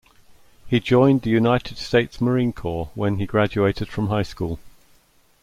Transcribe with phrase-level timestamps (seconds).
[0.65, 4.57] He joined the United States Marine Corps when he graduated from high school.